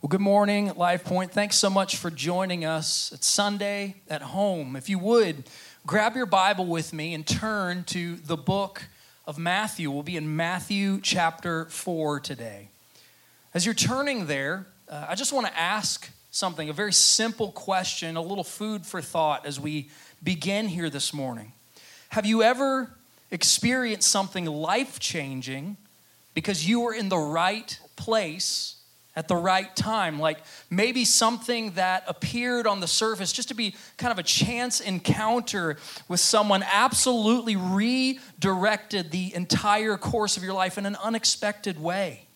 [0.00, 1.32] Well, good morning, Life Point.
[1.32, 3.10] Thanks so much for joining us.
[3.12, 4.76] It's Sunday at home.
[4.76, 5.50] If you would,
[5.88, 8.84] grab your Bible with me and turn to the book
[9.26, 9.90] of Matthew.
[9.90, 12.68] We'll be in Matthew chapter 4 today.
[13.52, 18.16] As you're turning there, uh, I just want to ask something, a very simple question,
[18.16, 19.90] a little food for thought as we
[20.22, 21.50] begin here this morning.
[22.10, 22.88] Have you ever
[23.32, 25.76] experienced something life changing
[26.34, 28.76] because you were in the right place
[29.18, 30.20] at the right time.
[30.20, 30.38] Like
[30.70, 35.76] maybe something that appeared on the surface just to be kind of a chance encounter
[36.06, 42.26] with someone absolutely redirected the entire course of your life in an unexpected way.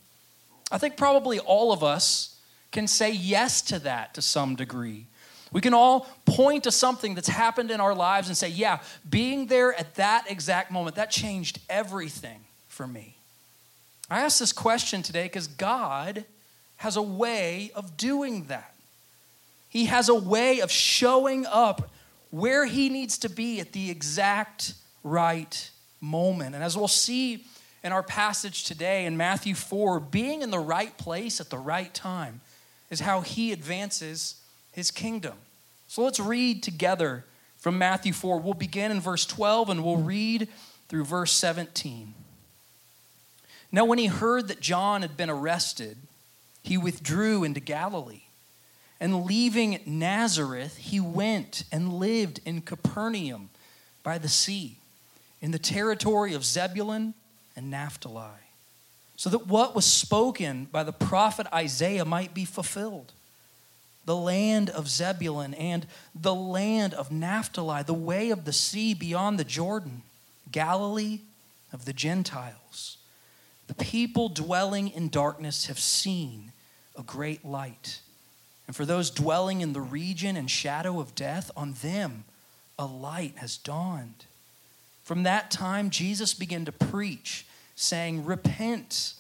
[0.73, 2.37] I think probably all of us
[2.73, 5.07] can say yes to that to some degree.
[5.53, 9.47] We can all point to something that's happened in our lives and say, yeah, being
[9.47, 13.15] there at that exact moment, that changed everything for me.
[14.11, 16.25] I ask this question today because God
[16.83, 18.75] has a way of doing that.
[19.69, 21.93] He has a way of showing up
[22.33, 26.57] where he needs to be at the exact right moment.
[26.57, 27.45] And as we'll see
[27.85, 31.95] in our passage today in Matthew 4, being in the right place at the right
[31.95, 32.41] time
[32.91, 35.35] is how he advances his kingdom.
[35.87, 37.25] So let's read together
[37.59, 38.41] from Matthew 4.
[38.41, 40.49] We'll begin in verse 12 and we'll read
[40.89, 42.13] through verse 17.
[43.71, 45.97] Now, when he heard that John had been arrested,
[46.63, 48.23] he withdrew into Galilee.
[49.01, 53.51] And leaving Nazareth, he went and lived in Capernaum
[54.05, 54.77] by the sea,
[55.41, 57.15] in the territory of Zebulun
[57.57, 58.29] and Naphtali,
[59.17, 63.13] so that what was spoken by the prophet Isaiah might be fulfilled.
[64.05, 69.39] The land of Zebulun and the land of Naphtali, the way of the sea beyond
[69.39, 70.03] the Jordan,
[70.51, 71.21] Galilee
[71.73, 72.97] of the Gentiles.
[73.67, 76.53] The people dwelling in darkness have seen
[76.99, 78.01] a great light.
[78.67, 82.25] And for those dwelling in the region and shadow of death, on them
[82.79, 84.27] a light has dawned.
[85.05, 89.15] From that time, Jesus began to preach, saying, Repent,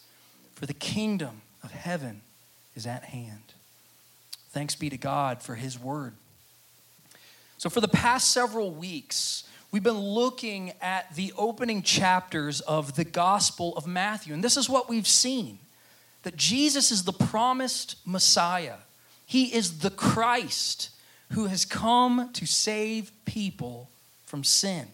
[0.55, 2.23] for the kingdom of heaven
[2.75, 3.55] is at hand.
[4.51, 6.15] Thanks be to God for his word.
[7.59, 13.05] So, for the past several weeks, we've been looking at the opening chapters of the
[13.05, 14.35] Gospel of Matthew.
[14.35, 15.59] And this is what we've seen
[16.23, 18.77] that Jesus is the promised Messiah.
[19.27, 20.91] He is the Christ
[21.33, 23.91] who has come to save people
[24.25, 24.87] from sin.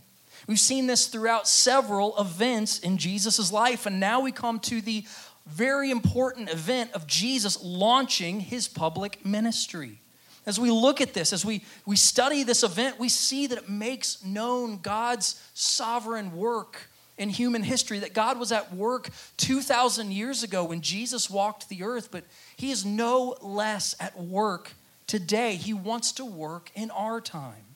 [0.46, 5.04] We've seen this throughout several events in Jesus' life, and now we come to the
[5.46, 10.00] very important event of Jesus launching his public ministry.
[10.48, 13.68] As we look at this, as we, we study this event, we see that it
[13.68, 16.88] makes known God's sovereign work
[17.18, 21.82] in human history that God was at work 2,000 years ago when Jesus walked the
[21.82, 22.24] earth, but
[22.56, 24.72] He is no less at work
[25.06, 25.56] today.
[25.56, 27.66] He wants to work in our time.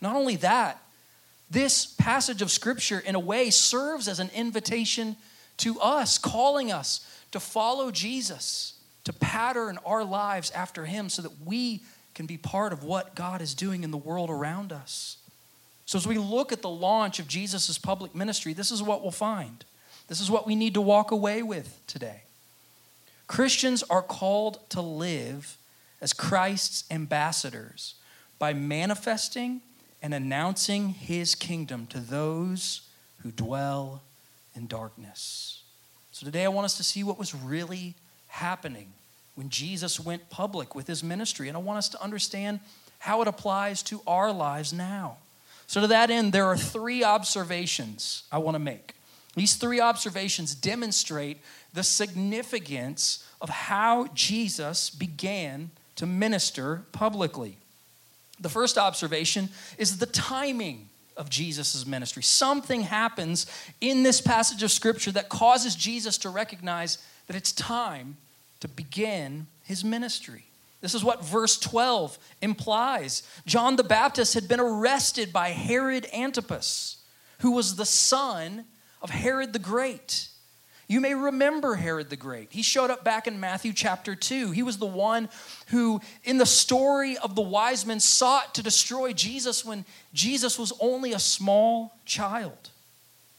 [0.00, 0.82] Not only that,
[1.50, 5.16] this passage of Scripture, in a way, serves as an invitation
[5.58, 11.32] to us, calling us to follow Jesus, to pattern our lives after Him so that
[11.44, 11.82] we
[12.18, 15.18] can be part of what God is doing in the world around us.
[15.86, 19.12] So, as we look at the launch of Jesus' public ministry, this is what we'll
[19.12, 19.64] find.
[20.08, 22.22] This is what we need to walk away with today.
[23.28, 25.58] Christians are called to live
[26.00, 27.94] as Christ's ambassadors
[28.40, 29.60] by manifesting
[30.02, 32.80] and announcing his kingdom to those
[33.22, 34.02] who dwell
[34.56, 35.62] in darkness.
[36.10, 37.94] So, today I want us to see what was really
[38.26, 38.92] happening
[39.38, 41.46] when Jesus went public with his ministry.
[41.46, 42.58] And I want us to understand
[42.98, 45.18] how it applies to our lives now.
[45.68, 48.94] So, to that end, there are three observations I want to make.
[49.36, 51.38] These three observations demonstrate
[51.72, 57.58] the significance of how Jesus began to minister publicly.
[58.40, 62.24] The first observation is the timing of Jesus' ministry.
[62.24, 63.46] Something happens
[63.80, 66.98] in this passage of Scripture that causes Jesus to recognize
[67.28, 68.16] that it's time
[68.60, 70.44] to begin his ministry.
[70.80, 73.22] This is what verse 12 implies.
[73.46, 76.98] John the Baptist had been arrested by Herod Antipas,
[77.40, 78.64] who was the son
[79.02, 80.28] of Herod the Great.
[80.86, 82.48] You may remember Herod the Great.
[82.50, 84.52] He showed up back in Matthew chapter 2.
[84.52, 85.28] He was the one
[85.66, 89.84] who, in the story of the wise men, sought to destroy Jesus when
[90.14, 92.70] Jesus was only a small child.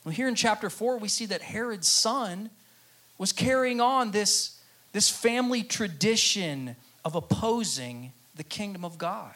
[0.03, 2.51] Well, here in chapter 4, we see that Herod's son
[3.17, 4.58] was carrying on this,
[4.91, 6.75] this family tradition
[7.05, 9.33] of opposing the kingdom of God.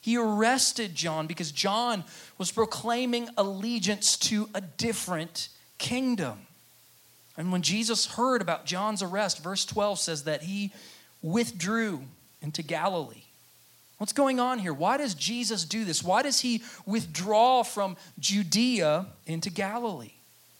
[0.00, 2.04] He arrested John because John
[2.38, 5.48] was proclaiming allegiance to a different
[5.78, 6.46] kingdom.
[7.36, 10.72] And when Jesus heard about John's arrest, verse 12 says that he
[11.22, 12.02] withdrew
[12.40, 13.22] into Galilee.
[13.98, 14.72] What's going on here?
[14.72, 16.02] Why does Jesus do this?
[16.02, 20.12] Why does he withdraw from Judea into Galilee?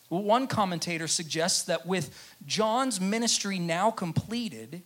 [0.09, 4.83] One commentator suggests that with John's ministry now completed,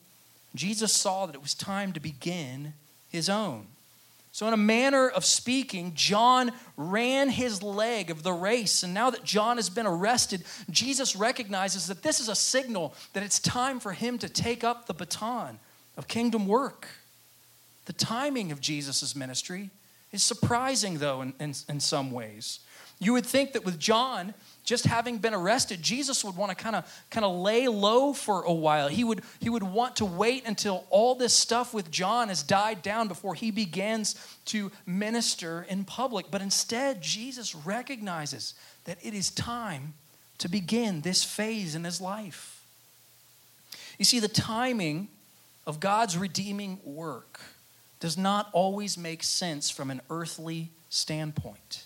[0.54, 2.74] Jesus saw that it was time to begin
[3.08, 3.66] his own.
[4.34, 8.82] So, in a manner of speaking, John ran his leg of the race.
[8.82, 13.22] And now that John has been arrested, Jesus recognizes that this is a signal that
[13.22, 15.58] it's time for him to take up the baton
[15.98, 16.88] of kingdom work.
[17.84, 19.68] The timing of Jesus' ministry
[20.12, 22.60] is surprising, though, in, in, in some ways.
[22.98, 24.32] You would think that with John,
[24.64, 28.42] just having been arrested, Jesus would want to kind of kind of lay low for
[28.42, 28.88] a while.
[28.88, 32.82] He would he would want to wait until all this stuff with John has died
[32.82, 34.14] down before he begins
[34.46, 36.26] to minister in public.
[36.30, 38.54] But instead, Jesus recognizes
[38.84, 39.94] that it is time
[40.38, 42.64] to begin this phase in his life.
[43.98, 45.08] You see, the timing
[45.66, 47.40] of God's redeeming work
[48.00, 51.84] does not always make sense from an earthly standpoint.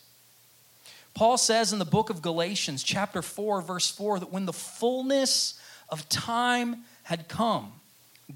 [1.17, 5.59] Paul says in the book of Galatians, chapter 4, verse 4, that when the fullness
[5.89, 7.73] of time had come,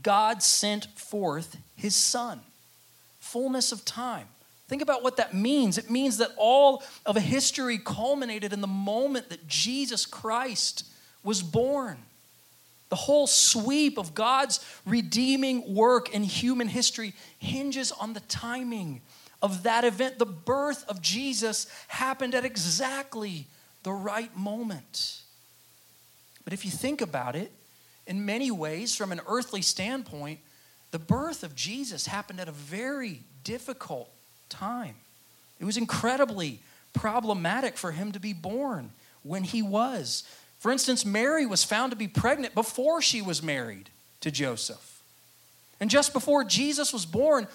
[0.03, 2.41] God sent forth his son.
[3.19, 4.29] Fullness of time.
[4.67, 5.77] Think about what that means.
[5.77, 10.87] It means that all of history culminated in the moment that Jesus Christ
[11.23, 11.99] was born.
[12.89, 19.03] The whole sweep of God's redeeming work in human history hinges on the timing
[19.43, 23.47] of that event, the birth of Jesus, happened at exactly
[23.83, 25.23] the right moment.
[26.45, 27.51] But if you think about it,
[28.07, 30.41] in many ways, from an earthly standpoint,
[30.91, 34.11] the birth of Jesus happened at a very difficult
[34.49, 34.97] time.
[35.61, 36.61] It was incredibly
[36.93, 38.91] problematic for him to be born
[39.23, 40.25] when he was.
[40.59, 43.91] For instance, Mary was found to be pregnant before she was married
[44.21, 45.03] to Joseph.
[45.79, 47.47] And just before Jesus was born,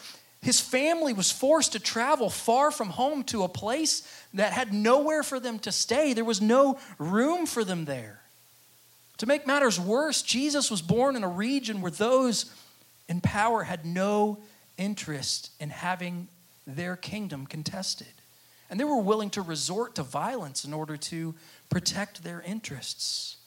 [0.45, 5.23] his family was forced to travel far from home to a place that had nowhere
[5.23, 6.13] for them to stay.
[6.13, 8.21] There was no room for them there.
[9.17, 12.45] To make matters worse, Jesus was born in a region where those
[13.09, 14.37] in power had no
[14.77, 16.27] interest in having
[16.67, 18.13] their kingdom contested.
[18.69, 21.33] And they were willing to resort to violence in order to
[21.71, 23.37] protect their interests.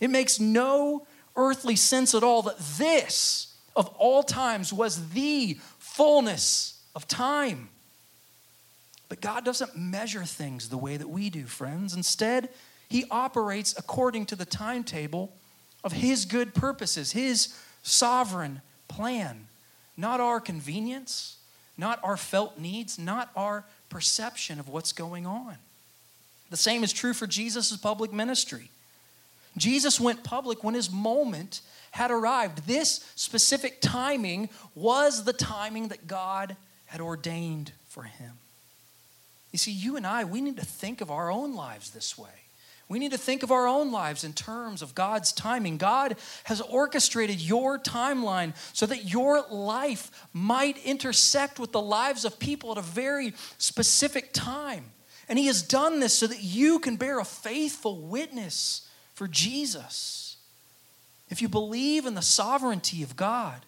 [0.00, 1.04] It makes no
[1.34, 5.58] earthly sense at all that this, of all times, was the
[5.98, 7.68] fullness of time.
[9.08, 11.92] But God doesn't measure things the way that we do, friends.
[11.92, 12.50] Instead,
[12.88, 15.32] He operates according to the timetable
[15.82, 17.52] of His good purposes, His
[17.82, 19.48] sovereign plan,
[19.96, 21.38] not our convenience,
[21.76, 25.56] not our felt needs, not our perception of what's going on.
[26.50, 28.70] The same is true for Jesus' public ministry.
[29.56, 32.66] Jesus went public when his moment had arrived.
[32.66, 36.56] This specific timing was the timing that God
[36.86, 38.32] had ordained for him.
[39.52, 42.28] You see, you and I, we need to think of our own lives this way.
[42.88, 45.76] We need to think of our own lives in terms of God's timing.
[45.76, 52.38] God has orchestrated your timeline so that your life might intersect with the lives of
[52.38, 54.84] people at a very specific time.
[55.28, 60.27] And He has done this so that you can bear a faithful witness for Jesus.
[61.30, 63.60] If you believe in the sovereignty of God,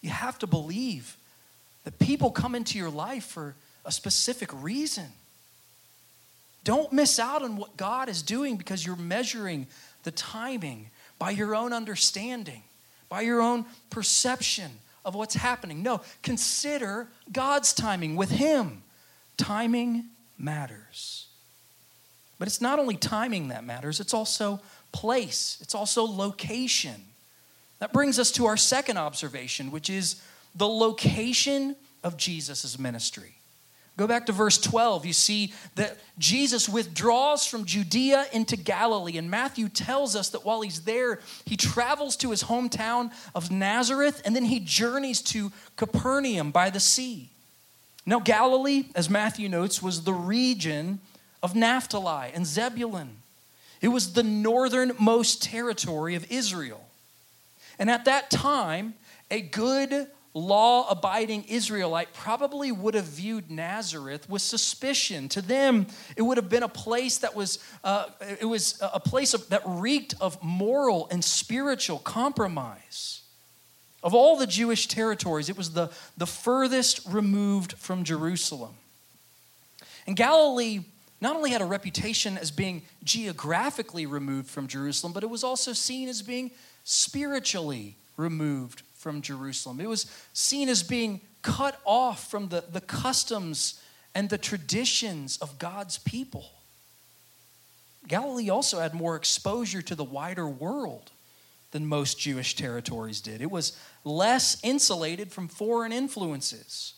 [0.00, 1.16] you have to believe
[1.84, 5.06] that people come into your life for a specific reason.
[6.64, 9.66] Don't miss out on what God is doing because you're measuring
[10.02, 12.62] the timing by your own understanding,
[13.08, 14.70] by your own perception
[15.04, 15.82] of what's happening.
[15.82, 18.82] No, consider God's timing with Him.
[19.36, 20.04] Timing
[20.38, 21.26] matters.
[22.38, 24.60] But it's not only timing that matters, it's also
[24.98, 26.96] place, it's also location.
[27.78, 30.20] That brings us to our second observation, which is
[30.56, 33.36] the location of Jesus' ministry.
[33.96, 35.06] Go back to verse 12.
[35.06, 39.18] You see that Jesus withdraws from Judea into Galilee.
[39.18, 44.20] And Matthew tells us that while he's there, he travels to his hometown of Nazareth
[44.24, 47.30] and then he journeys to Capernaum by the sea.
[48.04, 50.98] Now, Galilee, as Matthew notes, was the region
[51.40, 53.16] of Naphtali and Zebulun.
[53.80, 56.84] It was the northernmost territory of Israel.
[57.78, 58.94] And at that time,
[59.30, 65.28] a good law abiding Israelite probably would have viewed Nazareth with suspicion.
[65.30, 68.06] To them, it would have been a place that was, uh,
[68.40, 73.22] it was a place of, that reeked of moral and spiritual compromise.
[74.02, 78.74] Of all the Jewish territories, it was the, the furthest removed from Jerusalem.
[80.06, 80.80] And Galilee
[81.20, 85.72] not only had a reputation as being geographically removed from Jerusalem, but it was also
[85.72, 86.50] seen as being
[86.84, 89.80] spiritually removed from Jerusalem.
[89.80, 93.80] It was seen as being cut off from the, the customs
[94.14, 96.50] and the traditions of God's people.
[98.06, 101.10] Galilee also had more exposure to the wider world
[101.70, 103.42] than most Jewish territories did.
[103.42, 106.94] It was less insulated from foreign influences.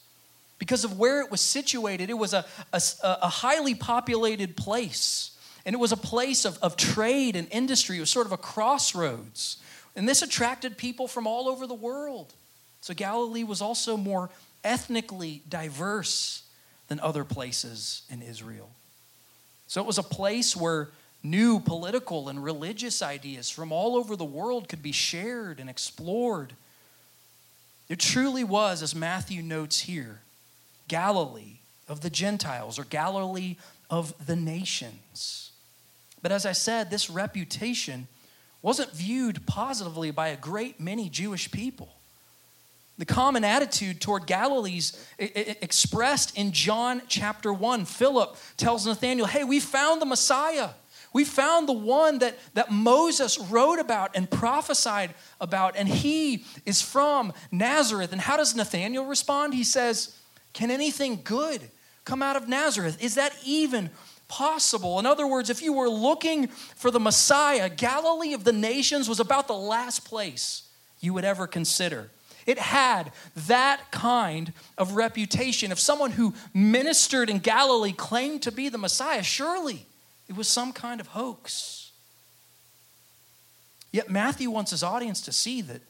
[0.60, 5.30] Because of where it was situated, it was a, a, a highly populated place.
[5.64, 7.96] And it was a place of, of trade and industry.
[7.96, 9.56] It was sort of a crossroads.
[9.96, 12.34] And this attracted people from all over the world.
[12.82, 14.28] So Galilee was also more
[14.62, 16.42] ethnically diverse
[16.88, 18.68] than other places in Israel.
[19.66, 20.88] So it was a place where
[21.22, 26.52] new political and religious ideas from all over the world could be shared and explored.
[27.88, 30.20] It truly was, as Matthew notes here,
[30.90, 33.56] Galilee of the Gentiles or Galilee
[33.88, 35.52] of the nations.
[36.20, 38.08] But as I said, this reputation
[38.60, 41.88] wasn't viewed positively by a great many Jewish people.
[42.98, 47.84] The common attitude toward Galilee's expressed in John chapter 1.
[47.84, 50.70] Philip tells Nathanael, Hey, we found the Messiah.
[51.12, 56.82] We found the one that, that Moses wrote about and prophesied about, and he is
[56.82, 58.12] from Nazareth.
[58.12, 59.54] And how does Nathanael respond?
[59.54, 60.16] He says,
[60.52, 61.62] Can anything good
[62.04, 63.02] come out of Nazareth?
[63.02, 63.90] Is that even
[64.28, 64.98] possible?
[64.98, 69.20] In other words, if you were looking for the Messiah, Galilee of the nations was
[69.20, 70.62] about the last place
[71.00, 72.10] you would ever consider.
[72.46, 73.12] It had
[73.46, 75.72] that kind of reputation.
[75.72, 79.86] If someone who ministered in Galilee claimed to be the Messiah, surely
[80.28, 81.90] it was some kind of hoax.
[83.92, 85.82] Yet Matthew wants his audience to see that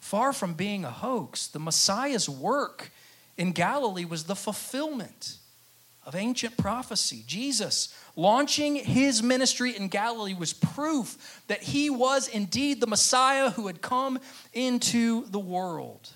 [0.00, 2.90] far from being a hoax, the Messiah's work
[3.36, 5.38] in Galilee was the fulfillment
[6.04, 7.22] of ancient prophecy.
[7.26, 13.66] Jesus launching his ministry in Galilee was proof that he was indeed the Messiah who
[13.66, 14.18] had come
[14.52, 16.10] into the world.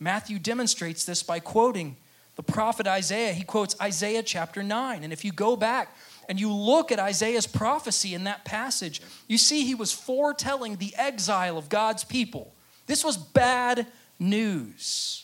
[0.00, 1.96] Matthew demonstrates this by quoting
[2.36, 3.32] the prophet Isaiah.
[3.32, 5.04] He quotes Isaiah chapter 9.
[5.04, 5.96] And if you go back
[6.28, 10.94] and you look at Isaiah's prophecy in that passage, you see he was foretelling the
[10.96, 12.52] exile of God's people.
[12.86, 13.86] This was bad
[14.18, 15.23] news.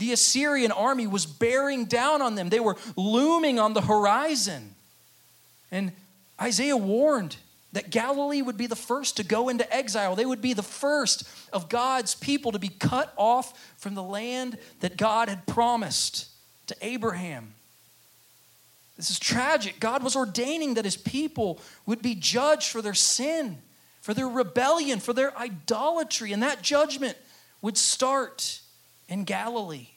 [0.00, 4.74] The Assyrian army was bearing down on them, they were looming on the horizon.
[5.70, 5.92] And
[6.40, 7.36] Isaiah warned
[7.72, 10.16] that Galilee would be the first to go into exile.
[10.16, 14.56] They would be the first of God's people to be cut off from the land
[14.80, 16.28] that God had promised
[16.68, 17.52] to Abraham.
[18.96, 19.80] This is tragic.
[19.80, 23.58] God was ordaining that his people would be judged for their sin,
[24.00, 27.18] for their rebellion, for their idolatry, and that judgment
[27.60, 28.60] would start
[29.10, 29.88] in Galilee.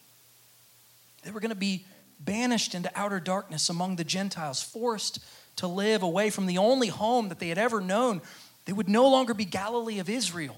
[1.24, 1.86] They were going to be
[2.20, 5.20] banished into outer darkness among the Gentiles, forced
[5.58, 8.22] to live away from the only home that they had ever known.
[8.65, 10.58] They would no longer be Galilee of Israel,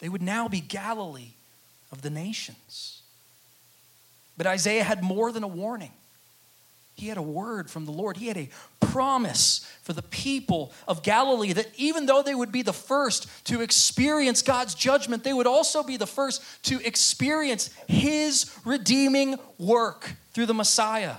[0.00, 1.34] they would now be Galilee
[1.92, 3.02] of the nations.
[4.36, 5.92] But Isaiah had more than a warning.
[7.00, 8.18] He had a word from the Lord.
[8.18, 12.60] He had a promise for the people of Galilee that even though they would be
[12.60, 18.54] the first to experience God's judgment, they would also be the first to experience His
[18.66, 21.16] redeeming work through the Messiah.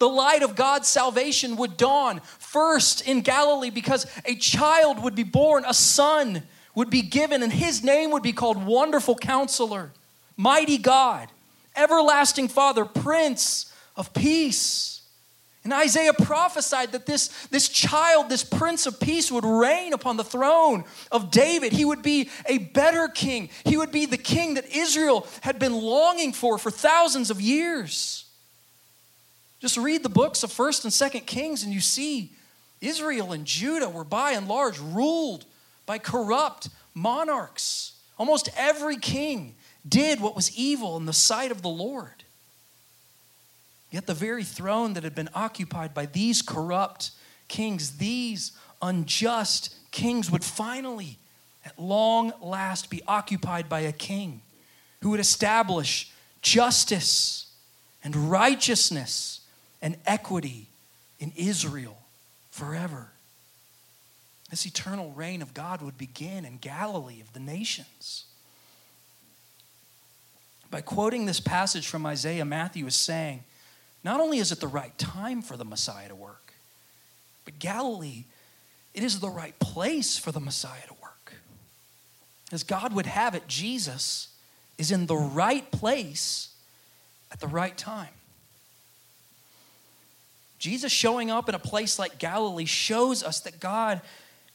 [0.00, 5.22] The light of God's salvation would dawn first in Galilee because a child would be
[5.22, 6.42] born, a son
[6.74, 9.92] would be given, and his name would be called Wonderful Counselor,
[10.36, 11.28] Mighty God,
[11.76, 15.02] Everlasting Father, Prince of Peace.
[15.64, 20.24] And Isaiah prophesied that this, this child, this prince of peace, would reign upon the
[20.24, 21.72] throne of David.
[21.72, 23.48] He would be a better king.
[23.64, 28.26] He would be the king that Israel had been longing for for thousands of years.
[29.58, 32.32] Just read the books of 1st and 2nd Kings, and you see
[32.82, 35.46] Israel and Judah were by and large ruled
[35.86, 37.92] by corrupt monarchs.
[38.18, 39.54] Almost every king
[39.88, 42.23] did what was evil in the sight of the Lord.
[43.94, 47.12] Yet the very throne that had been occupied by these corrupt
[47.46, 48.50] kings, these
[48.82, 51.16] unjust kings, would finally,
[51.64, 54.42] at long last, be occupied by a king
[55.00, 56.10] who would establish
[56.42, 57.46] justice
[58.02, 59.42] and righteousness
[59.80, 60.66] and equity
[61.20, 61.98] in Israel
[62.50, 63.12] forever.
[64.50, 68.24] This eternal reign of God would begin in Galilee of the nations.
[70.68, 73.44] By quoting this passage from Isaiah, Matthew is saying,
[74.04, 76.52] not only is it the right time for the Messiah to work,
[77.44, 78.24] but Galilee,
[78.92, 81.34] it is the right place for the Messiah to work.
[82.52, 84.28] As God would have it, Jesus
[84.78, 86.50] is in the right place
[87.32, 88.08] at the right time.
[90.58, 94.00] Jesus showing up in a place like Galilee shows us that God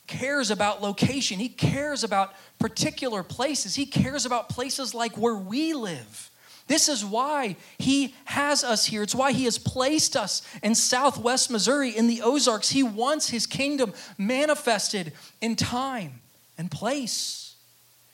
[0.07, 5.73] cares about location, He cares about particular places, He cares about places like where we
[5.73, 6.31] live.
[6.69, 9.01] This is why he has us here.
[9.01, 12.69] It's why he has placed us in southwest Missouri in the Ozarks.
[12.69, 15.11] He wants his kingdom manifested
[15.41, 16.21] in time
[16.59, 17.55] and place.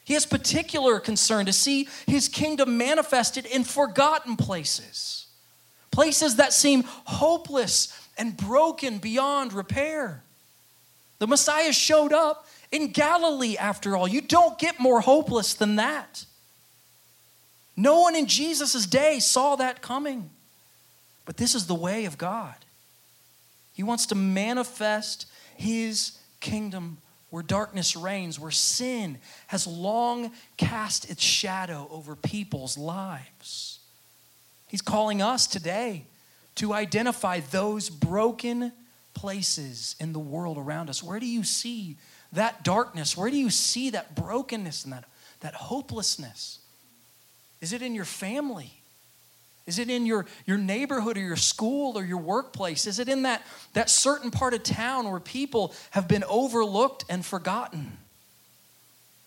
[0.06, 5.28] He has particular concern to see his kingdom manifested in forgotten places,
[5.92, 10.24] places that seem hopeless and broken beyond repair.
[11.20, 14.08] The Messiah showed up in Galilee, after all.
[14.08, 16.26] You don't get more hopeless than that.
[17.78, 20.30] No one in Jesus' day saw that coming.
[21.26, 22.56] But this is the way of God.
[23.74, 25.26] He wants to manifest
[25.58, 26.98] his kingdom
[27.30, 29.18] where darkness reigns, where sin
[29.48, 33.80] has long cast its shadow over people's lives.
[34.68, 36.06] He's calling us today
[36.56, 38.72] to identify those broken
[39.14, 41.04] places in the world around us.
[41.04, 41.98] Where do you see
[42.32, 43.18] that darkness?
[43.18, 45.06] Where do you see that brokenness and that,
[45.42, 46.60] that hopelessness?
[47.66, 48.72] Is it in your family?
[49.66, 52.86] Is it in your, your neighborhood or your school or your workplace?
[52.86, 53.42] Is it in that,
[53.74, 57.98] that certain part of town where people have been overlooked and forgotten?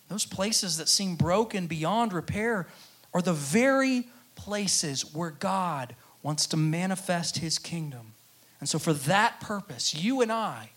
[0.07, 2.67] Those places that seem broken beyond repair
[3.13, 5.93] are the very places where God
[6.23, 8.13] wants to manifest his kingdom.
[8.61, 10.69] And so, for that purpose, you and I,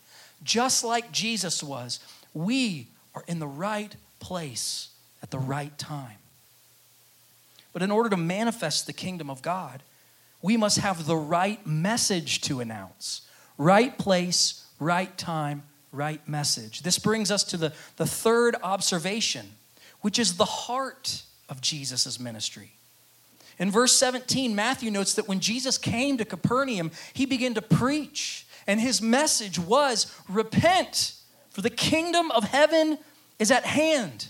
[0.43, 2.01] just like Jesus was,
[2.33, 4.89] we are in the right place
[5.21, 6.17] at the right time.
[7.73, 9.83] But in order to manifest the kingdom of God,
[10.41, 13.21] we must have the right message to announce.
[13.57, 16.81] Right place, right time, right message.
[16.81, 19.47] This brings us to the, the third observation,
[20.01, 22.73] which is the heart of Jesus' ministry.
[23.59, 28.45] In verse 17, Matthew notes that when Jesus came to Capernaum, he began to preach,
[28.65, 31.13] and his message was repent,
[31.51, 32.97] for the kingdom of heaven
[33.39, 34.27] is at hand.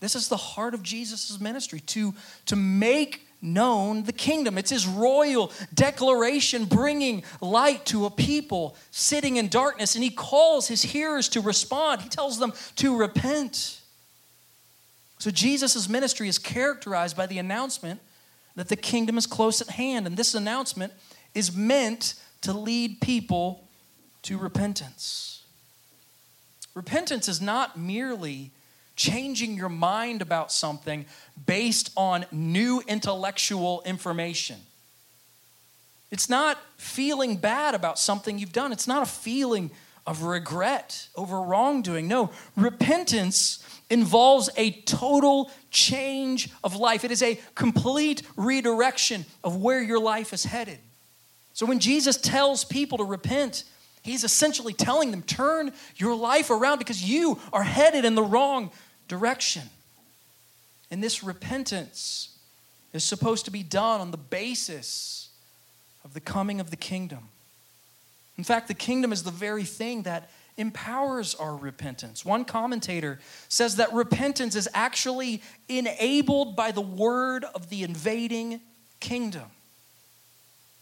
[0.00, 2.14] This is the heart of Jesus' ministry to,
[2.46, 4.58] to make known the kingdom.
[4.58, 10.68] It's his royal declaration bringing light to a people sitting in darkness, and he calls
[10.68, 12.02] his hearers to respond.
[12.02, 13.80] He tells them to repent.
[15.18, 18.00] So, Jesus' ministry is characterized by the announcement
[18.56, 20.92] that the kingdom is close at hand, and this announcement
[21.34, 23.68] is meant to lead people
[24.22, 25.44] to repentance.
[26.74, 28.52] Repentance is not merely
[29.00, 31.06] changing your mind about something
[31.46, 34.56] based on new intellectual information.
[36.10, 38.72] It's not feeling bad about something you've done.
[38.72, 39.70] It's not a feeling
[40.06, 42.08] of regret over wrongdoing.
[42.08, 47.02] No, repentance involves a total change of life.
[47.02, 50.78] It is a complete redirection of where your life is headed.
[51.54, 53.64] So when Jesus tells people to repent,
[54.02, 58.70] he's essentially telling them, turn your life around because you are headed in the wrong
[59.10, 59.64] direction.
[60.90, 62.38] And this repentance
[62.94, 65.28] is supposed to be done on the basis
[66.04, 67.28] of the coming of the kingdom.
[68.38, 72.24] In fact, the kingdom is the very thing that empowers our repentance.
[72.24, 73.18] One commentator
[73.48, 78.60] says that repentance is actually enabled by the word of the invading
[79.00, 79.50] kingdom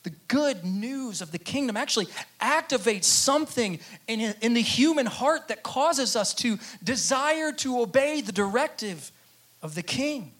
[0.03, 2.07] the good news of the kingdom actually
[2.41, 8.33] activates something in, in the human heart that causes us to desire to obey the
[8.33, 9.11] directive
[9.63, 10.33] of the king.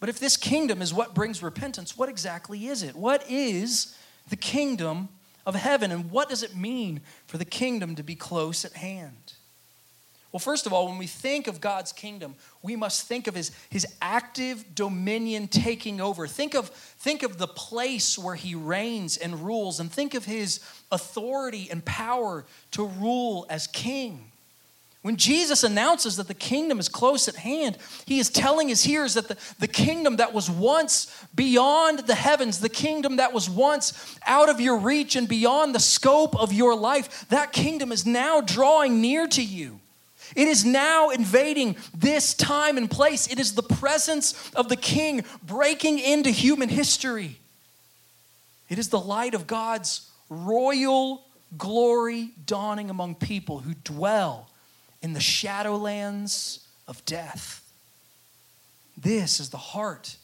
[0.00, 2.96] But if this kingdom is what brings repentance, what exactly is it?
[2.96, 3.94] What is
[4.28, 5.08] the kingdom
[5.46, 9.34] of heaven, and what does it mean for the kingdom to be close at hand?
[10.32, 13.50] Well, first of all, when we think of God's kingdom, we must think of his,
[13.68, 16.28] his active dominion taking over.
[16.28, 20.60] Think of, think of the place where he reigns and rules, and think of his
[20.92, 24.30] authority and power to rule as king.
[25.02, 29.14] When Jesus announces that the kingdom is close at hand, he is telling his hearers
[29.14, 34.16] that the, the kingdom that was once beyond the heavens, the kingdom that was once
[34.26, 38.42] out of your reach and beyond the scope of your life, that kingdom is now
[38.42, 39.80] drawing near to you.
[40.36, 43.26] It is now invading this time and place.
[43.26, 47.38] It is the presence of the King breaking into human history.
[48.68, 51.24] It is the light of God's royal
[51.58, 54.48] glory dawning among people who dwell
[55.02, 57.68] in the shadowlands of death.
[58.96, 60.16] This is the heart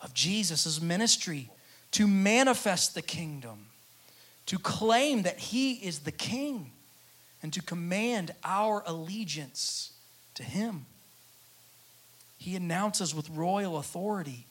[0.00, 1.50] of Jesus' ministry
[1.92, 3.66] to manifest the kingdom,
[4.46, 6.70] to claim that he is the king
[7.42, 9.92] and to command our allegiance
[10.34, 10.86] to Him.
[12.38, 14.46] He announces with royal authority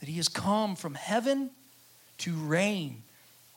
[0.00, 1.50] that He has come from heaven
[2.18, 3.02] to reign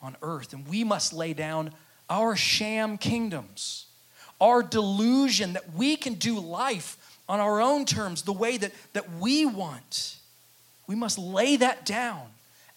[0.02, 1.72] on earth, and we must lay down
[2.08, 3.86] our sham kingdoms
[4.40, 9.14] our delusion that we can do life on our own terms, the way that, that
[9.14, 10.16] we want.
[10.86, 12.28] We must lay that down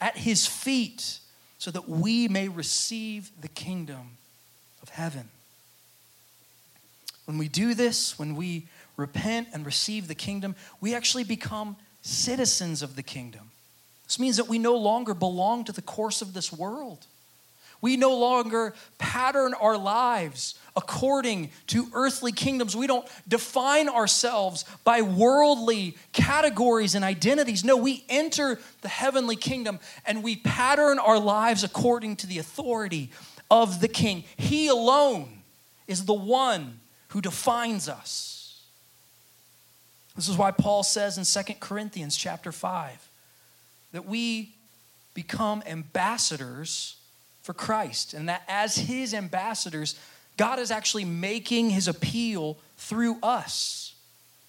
[0.01, 1.19] at his feet
[1.57, 4.17] so that we may receive the kingdom
[4.81, 5.29] of heaven.
[7.29, 8.65] When we do this, when we
[8.97, 13.51] repent and receive the kingdom, we actually become citizens of the kingdom.
[14.05, 17.05] This means that we no longer belong to the course of this world.
[17.81, 22.75] We no longer pattern our lives according to earthly kingdoms.
[22.75, 27.63] We don't define ourselves by worldly categories and identities.
[27.63, 33.11] No, we enter the heavenly kingdom and we pattern our lives according to the authority
[33.51, 34.23] of the king.
[34.35, 35.43] He alone
[35.85, 38.63] is the one who defines us.
[40.15, 43.09] This is why Paul says in Second Corinthians chapter 5
[43.91, 44.53] that we
[45.13, 46.97] become ambassadors
[47.41, 49.99] for Christ, and that as his ambassadors,
[50.37, 53.95] God is actually making his appeal through us.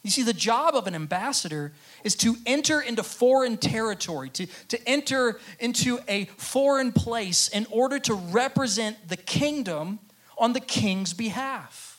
[0.03, 1.73] You see, the job of an ambassador
[2.05, 7.99] is to enter into foreign territory, to, to enter into a foreign place in order
[8.01, 9.99] to represent the kingdom
[10.39, 11.90] on the king's behalf.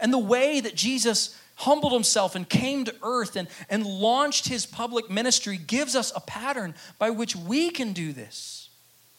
[0.00, 4.66] And the way that Jesus humbled himself and came to earth and, and launched his
[4.66, 8.62] public ministry gives us a pattern by which we can do this.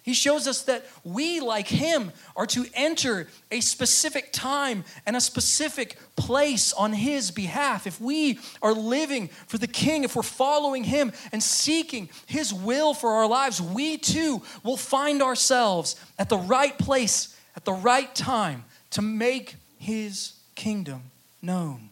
[0.03, 5.21] He shows us that we, like him, are to enter a specific time and a
[5.21, 7.87] specific place on his behalf.
[7.87, 12.93] If we are living for the king, if we're following him and seeking his will
[12.93, 18.13] for our lives, we too will find ourselves at the right place at the right
[18.13, 20.33] time to make his
[20.63, 21.01] kingdom
[21.41, 21.89] known.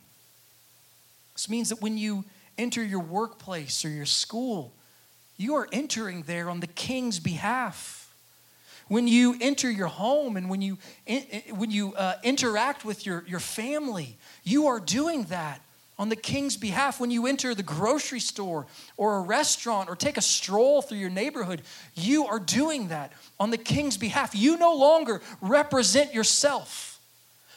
[1.33, 2.23] This means that when you
[2.57, 4.71] enter your workplace or your school,
[5.35, 8.01] you are entering there on the king's behalf
[8.87, 10.77] when you enter your home and when you,
[11.55, 15.61] when you uh, interact with your, your family, you are doing that
[15.97, 16.99] on the king's behalf.
[16.99, 21.09] When you enter the grocery store or a restaurant or take a stroll through your
[21.09, 21.61] neighborhood,
[21.95, 24.35] you are doing that on the king's behalf.
[24.35, 26.90] You no longer represent yourself.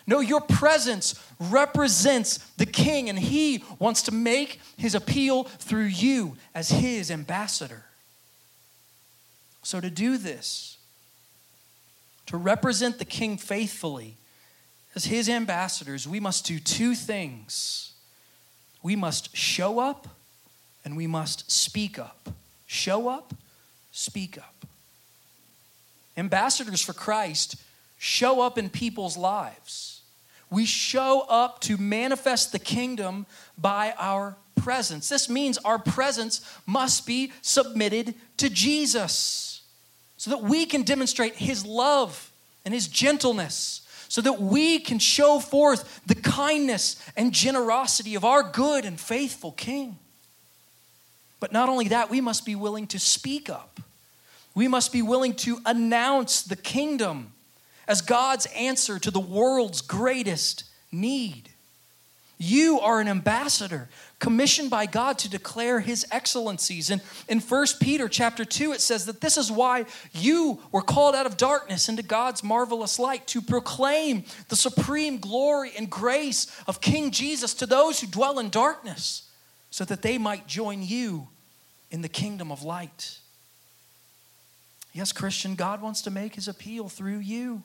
[0.06, 6.36] No, your presence represents the king, and he wants to make his appeal through you
[6.54, 7.84] as his ambassador.
[9.62, 10.76] So, to do this,
[12.26, 14.16] to represent the king faithfully
[14.94, 17.92] as his ambassadors, we must do two things.
[18.82, 20.08] We must show up
[20.84, 22.28] and we must speak up.
[22.66, 23.34] Show up,
[23.90, 24.66] speak up.
[26.16, 27.56] Ambassadors for Christ
[27.98, 30.02] show up in people's lives.
[30.50, 33.26] We show up to manifest the kingdom
[33.58, 35.08] by our presence.
[35.08, 39.62] This means our presence must be submitted to Jesus
[40.16, 42.30] so that we can demonstrate His love
[42.64, 48.42] and His gentleness, so that we can show forth the kindness and generosity of our
[48.42, 49.98] good and faithful King.
[51.40, 53.80] But not only that, we must be willing to speak up.
[54.54, 57.32] We must be willing to announce the kingdom
[57.86, 61.50] as God's answer to the world's greatest need.
[62.36, 66.90] You are an ambassador commissioned by God to declare his excellencies.
[66.90, 71.14] And in 1 Peter chapter 2, it says that this is why you were called
[71.14, 76.80] out of darkness into God's marvelous light to proclaim the supreme glory and grace of
[76.80, 79.30] King Jesus to those who dwell in darkness,
[79.70, 81.28] so that they might join you
[81.90, 83.18] in the kingdom of light.
[84.92, 87.62] Yes, Christian, God wants to make his appeal through you.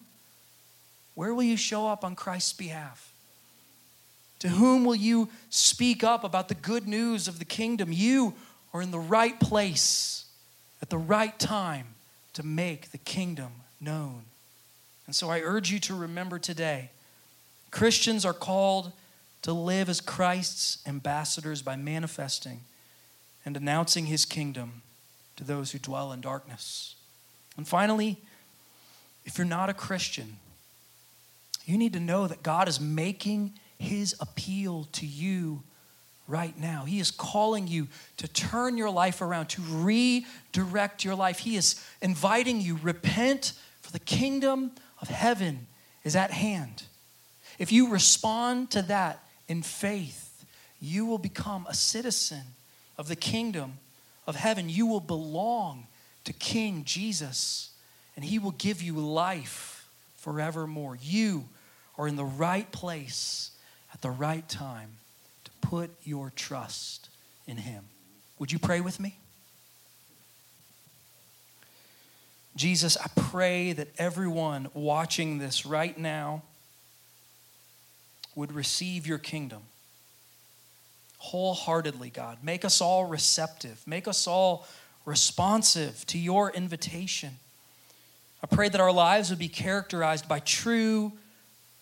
[1.20, 3.12] Where will you show up on Christ's behalf?
[4.40, 7.90] To whom will you speak up about the good news of the kingdom?
[7.92, 8.36] You
[8.74, 10.24] are in the right place
[10.82, 11.88] at the right time
[12.36, 13.52] to make the kingdom
[13.82, 14.22] known.
[15.08, 16.90] And so I urge you to remember today
[17.70, 18.94] Christians are called
[19.42, 22.62] to live as Christ's ambassadors by manifesting
[23.44, 24.84] and announcing his kingdom
[25.36, 26.96] to those who dwell in darkness.
[27.58, 28.22] And finally,
[29.26, 30.38] if you're not a Christian,
[31.70, 35.62] you need to know that God is making his appeal to you
[36.28, 36.86] right now.
[36.86, 41.40] He is calling you to turn your life around, to redirect your life.
[41.40, 45.68] He is inviting you, repent, for the kingdom of heaven
[46.04, 46.84] is at hand.
[47.58, 50.46] If you respond to that in faith,
[50.80, 52.42] you will become a citizen
[52.98, 53.80] of the kingdom
[54.26, 54.70] of heaven.
[54.70, 55.88] You will belong
[56.24, 57.72] to King Jesus,
[58.16, 60.98] and he will give you life forevermore.
[61.02, 61.46] You
[62.00, 63.52] are in the right place
[63.94, 64.94] at the right time
[65.44, 67.10] to put your trust
[67.46, 67.84] in Him.
[68.40, 69.18] Would you pray with me?
[72.56, 76.42] Jesus, I pray that everyone watching this right now
[78.34, 79.64] would receive your kingdom
[81.18, 82.38] wholeheartedly, God.
[82.42, 83.84] Make us all receptive.
[83.86, 84.66] Make us all
[85.06, 87.32] responsive to your invitation.
[88.42, 91.12] I pray that our lives would be characterized by true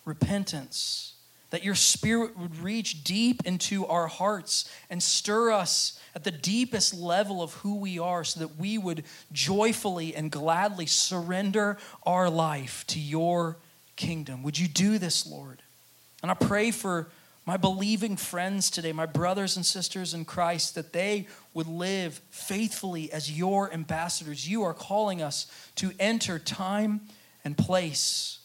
[0.08, 1.14] repentance,
[1.50, 6.92] that your spirit would reach deep into our hearts and stir us at the deepest
[6.94, 12.84] level of who we are so that we would joyfully and gladly surrender our life
[12.88, 13.56] to your
[13.96, 14.42] kingdom.
[14.42, 15.62] Would you do this, Lord?
[16.22, 17.08] And I pray for
[17.46, 23.10] my believing friends today, my brothers and sisters in Christ, that they would live faithfully
[23.10, 24.46] as your ambassadors.
[24.46, 27.00] You are calling us to enter time
[27.44, 28.37] and place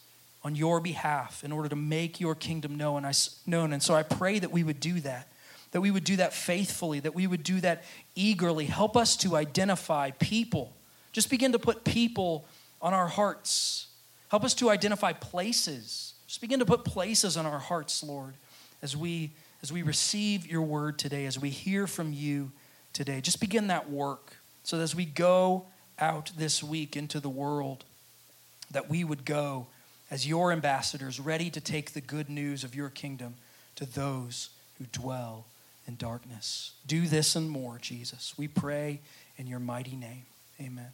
[0.43, 3.05] on your behalf in order to make your kingdom known.
[3.05, 5.27] And so I pray that we would do that,
[5.71, 7.83] that we would do that faithfully, that we would do that
[8.15, 8.65] eagerly.
[8.65, 10.73] Help us to identify people.
[11.11, 12.45] Just begin to put people
[12.81, 13.87] on our hearts.
[14.29, 16.13] Help us to identify places.
[16.27, 18.33] Just begin to put places on our hearts, Lord
[18.83, 19.31] as we
[19.63, 22.51] as we receive your word today, as we hear from you
[22.91, 23.21] today.
[23.21, 25.65] Just begin that work so that as we go
[25.97, 27.85] out this week into the world,
[28.71, 29.67] that we would go
[30.13, 33.33] as your ambassadors, ready to take the good news of your kingdom
[33.73, 35.43] to those who dwell
[35.87, 36.73] in darkness.
[36.85, 38.35] Do this and more, Jesus.
[38.37, 38.99] We pray
[39.39, 40.27] in your mighty name.
[40.61, 40.91] Amen.